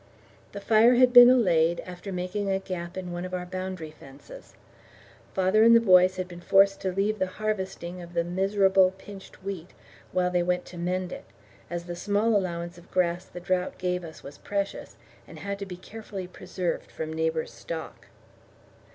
The 0.53 0.59
fire 0.59 0.95
had 0.95 1.13
been 1.13 1.29
allayed, 1.29 1.79
after 1.81 2.11
making 2.11 2.49
a 2.49 2.57
gap 2.57 2.97
in 2.97 3.11
one 3.11 3.23
of 3.23 3.35
our 3.35 3.45
boundary 3.45 3.91
fences. 3.91 4.55
Father 5.35 5.63
and 5.63 5.75
the 5.75 5.79
boys 5.79 6.15
had 6.15 6.27
been 6.27 6.41
forced 6.41 6.81
to 6.81 6.91
leave 6.91 7.19
the 7.19 7.27
harvesting 7.37 8.01
of 8.01 8.15
the 8.15 8.23
miserable 8.23 8.95
pinched 8.97 9.43
wheat 9.43 9.75
while 10.11 10.31
they 10.31 10.41
went 10.41 10.65
to 10.65 10.77
mend 10.79 11.11
it, 11.11 11.25
as 11.69 11.83
the 11.83 11.95
small 11.95 12.35
allowance 12.35 12.79
of 12.79 12.89
grass 12.89 13.25
the 13.25 13.39
drought 13.39 13.77
gave 13.77 14.03
us 14.03 14.23
was 14.23 14.39
precious, 14.39 14.97
and 15.27 15.37
had 15.37 15.59
to 15.59 15.67
be 15.67 15.77
carefully 15.77 16.25
preserved 16.25 16.91
from 16.91 17.13
neighbours' 17.13 17.53
stock. 17.53 18.07